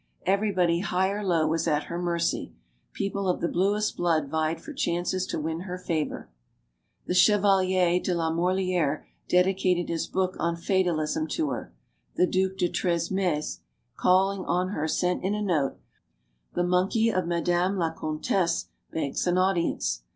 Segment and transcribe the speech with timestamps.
[0.25, 2.53] Everybody, high or low, was at her mercy.
[2.91, 6.27] People of the bluest blood vied for chances to win her favor.
[7.05, 11.71] The Chevalier de la Morliere dedicated his book on Fatalism to her.
[12.15, 13.59] The Due de Tresmes,
[13.95, 15.77] calling on her, sent in a note:
[16.55, 20.01] "The monkey of Madame la Com tesse begs an audience."